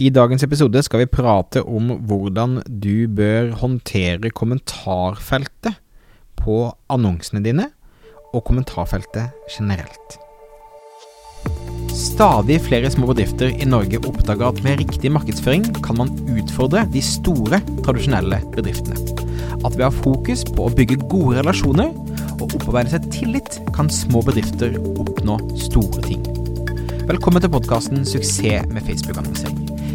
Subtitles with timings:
[0.00, 5.76] I dagens episode skal vi prate om hvordan du bør håndtere kommentarfeltet
[6.40, 7.66] på annonsene dine,
[8.32, 10.16] og kommentarfeltet generelt.
[11.92, 17.02] Stadig flere små bedrifter i Norge oppdager at med riktig markedsføring kan man utfordre de
[17.04, 18.96] store, tradisjonelle bedriftene.
[19.60, 21.92] At ved å ha fokus på å bygge gode relasjoner
[22.38, 26.24] og opparbeide seg tillit, kan små bedrifter oppnå store ting.
[27.10, 29.69] Velkommen til podkasten 'Suksess med Facebook-annonsering'.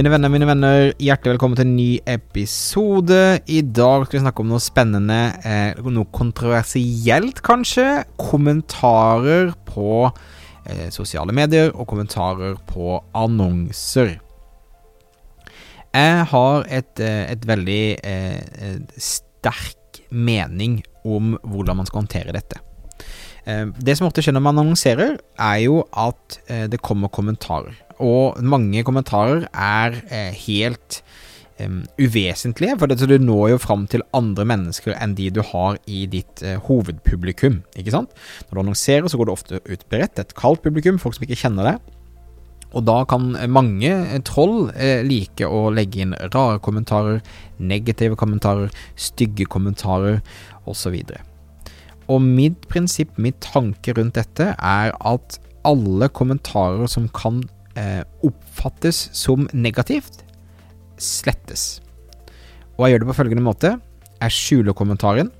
[0.00, 3.16] Mine venner, mine venner, hjertelig velkommen til en ny episode.
[3.52, 7.84] I dag skal vi snakke om noe spennende, eh, noe kontroversielt kanskje.
[8.16, 14.14] Kommentarer på eh, sosiale medier og kommentarer på annonser.
[15.92, 22.64] Jeg har et, eh, et veldig eh, sterk mening om hvordan man skal håndtere dette.
[23.44, 27.76] Eh, det som ofte skjer når man annonserer, er jo at eh, det kommer kommentarer
[28.00, 31.00] og mange kommentarer er eh, helt
[31.60, 35.78] um, uvesentlige, for dette, du når jo fram til andre mennesker enn de du har
[35.90, 37.60] i ditt uh, hovedpublikum.
[37.76, 38.12] ikke sant?
[38.48, 41.40] Når du annonserer, så går det ofte ut bredt, et kaldt publikum, folk som ikke
[41.42, 41.96] kjenner deg.
[42.70, 43.90] Og da kan mange
[44.26, 47.18] troll eh, like å legge inn rare kommentarer,
[47.58, 50.20] negative kommentarer, stygge kommentarer
[50.70, 50.94] osv.
[50.94, 51.16] Og,
[52.14, 57.42] og mitt prinsipp, mitt tanke rundt dette, er at alle kommentarer som kan
[57.78, 60.22] eh, oppfattes som negativt,
[61.00, 61.80] slettes.
[62.76, 63.74] Og jeg gjør det på følgende måte.
[64.20, 65.30] Jeg skjuler kommentaren.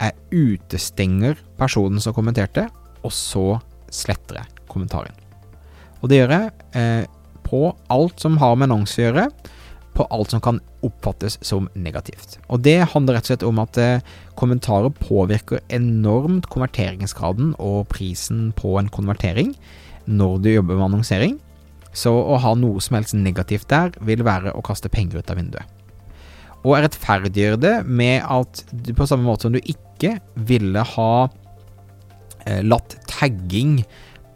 [0.00, 2.66] Jeg utestenger personen som kommenterte,
[3.04, 3.60] og så
[3.92, 5.16] sletter jeg kommentaren.
[6.00, 7.08] Og det gjør jeg eh,
[7.44, 9.26] på alt som har med annonse å gjøre,
[9.96, 12.38] på alt som kan oppfattes som negativt.
[12.48, 14.06] Og det handler rett og slett om at eh,
[14.38, 19.52] kommentarer påvirker enormt konverteringsgraden og prisen på en konvertering
[20.10, 21.38] når du jobber med annonsering.
[21.92, 25.40] Så å ha noe som helst negativt der, vil være å kaste penger ut av
[25.40, 25.76] vinduet.
[26.60, 31.12] Og rettferdiggjøre det med at du på samme måte som du ikke ville ha
[32.44, 33.80] eh, latt tagging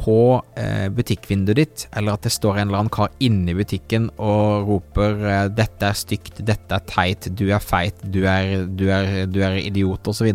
[0.04, 0.16] på
[0.60, 4.68] eh, butikkvinduet ditt, eller at det står en eller annen kar inne i butikken og
[4.68, 9.24] roper eh, 'dette er stygt, dette er teit, du er feit, du er, du er,
[9.30, 10.32] du er idiot', osv.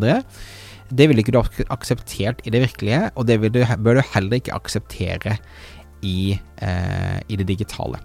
[0.90, 4.58] Det ville ikke du akseptert i det virkelige, og det du, bør du heller ikke
[4.58, 5.38] akseptere
[6.02, 8.00] i, eh, i det digitale.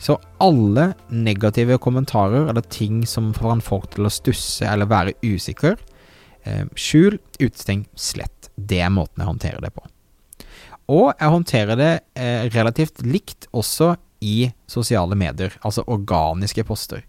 [0.00, 5.76] Så alle negative kommentarer eller ting som får folk til å stusse eller være usikker,
[6.44, 8.48] eh, skjul, utesteng, slett.
[8.56, 9.84] Det er måten jeg håndterer det på.
[10.90, 17.04] Og jeg håndterer det eh, relativt likt også i sosiale medier, altså organiske poster.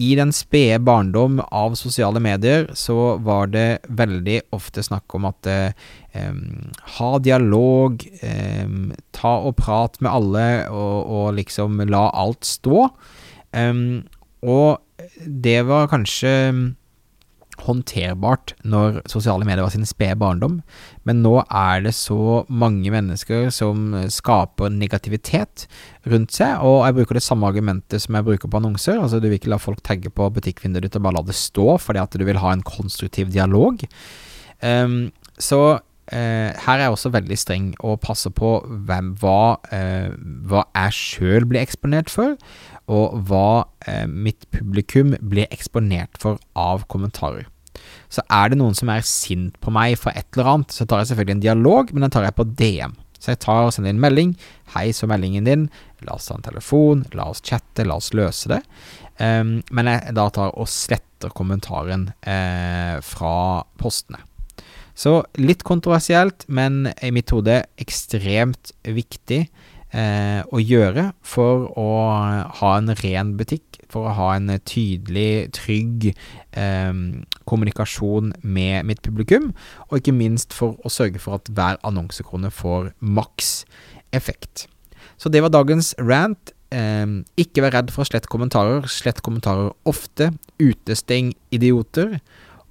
[0.00, 5.48] I den spede barndom av sosiale medier så var det veldig ofte snakk om at
[5.50, 5.72] eh,
[6.96, 8.68] ha dialog, eh,
[9.20, 12.88] ta og prat med alle og, og liksom la alt stå.
[13.52, 14.02] Um,
[14.40, 14.80] og
[15.26, 16.32] det var kanskje
[17.60, 20.60] håndterbart når sosiale medier var sin spede barndom,
[21.04, 25.66] men nå er det så mange mennesker som skaper negativitet
[26.08, 29.00] rundt seg, og jeg bruker det samme argumentet som jeg bruker på annonser.
[29.00, 31.74] Altså, du vil ikke la folk tagge på butikkvinduet ditt og bare la det stå,
[31.82, 33.84] fordi at du vil ha en konstruktiv dialog.
[34.64, 35.10] Um,
[35.40, 35.80] så
[36.12, 40.10] uh, her er jeg også veldig streng og passer på hvem, hva, eh,
[40.50, 42.36] hva jeg sjøl blir eksponert for,
[42.90, 47.46] og hva eh, mitt publikum blir eksponert for av kommentarer.
[48.10, 51.04] Så er det noen som er sint på meg for et eller annet, så tar
[51.04, 52.96] jeg selvfølgelig en dialog, men den tar jeg på DM.
[53.20, 54.32] Så jeg tar og sender en melding.
[54.72, 55.68] 'Hei, så meldingen din.
[56.06, 57.04] La oss ta en telefon.
[57.12, 57.84] La oss chatte.
[57.84, 58.64] La oss løse det.'
[59.20, 64.22] Um, men jeg da tar og sletter kommentaren eh, fra postene.
[65.00, 69.46] Så litt kontroversielt, men i mitt hode ekstremt viktig
[69.96, 71.90] eh, å gjøre for å
[72.60, 76.92] ha en ren butikk, for å ha en tydelig, trygg eh,
[77.48, 79.54] kommunikasjon med mitt publikum,
[79.88, 83.62] og ikke minst for å sørge for at hver annonsekrone får maks
[84.16, 84.66] effekt.
[85.20, 86.52] Så det var dagens rant.
[86.76, 87.08] Eh,
[87.40, 88.84] ikke vær redd for å slette kommentarer.
[88.88, 90.30] Slett kommentarer ofte.
[90.60, 92.18] Utesteng idioter.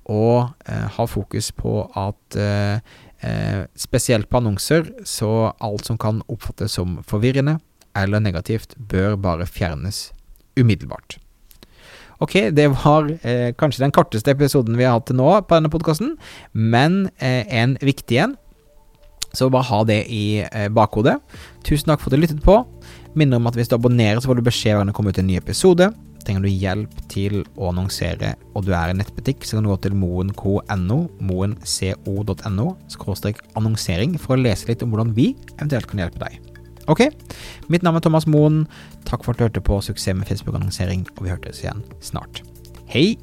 [0.09, 2.81] Og eh, ha fokus på at eh,
[3.19, 7.57] Eh, spesielt på annonser, så alt som kan oppfattes som forvirrende
[7.97, 10.13] eller negativt, bør bare fjernes
[10.55, 11.17] umiddelbart.
[12.23, 15.71] Ok, det var eh, kanskje den korteste episoden vi har hatt til nå på denne
[15.71, 16.15] podkasten,
[16.53, 18.37] men eh, en viktig en.
[19.35, 21.17] Så bare ha det i eh, bakhodet.
[21.67, 22.61] Tusen takk for at du lyttet på.
[23.19, 25.19] Minner om at hvis du abonnerer, så får du beskjed hver gang det kommer ut
[25.19, 25.91] en ny episode.
[26.25, 29.79] Trenger du hjelp til å annonsere, og du er en nettbutikk, så kan du gå
[29.85, 30.99] til moenco.no,
[31.29, 36.39] moenco.no, skråstrek annonsering, for å lese litt om hvordan vi eventuelt kan hjelpe deg.
[36.89, 37.05] Ok,
[37.69, 38.63] mitt navn er Thomas Moen.
[39.05, 42.41] Takk for at du hørte på Suksess med Facebook-annonsering, og vi hørtes igjen snart.
[42.89, 43.13] Hei!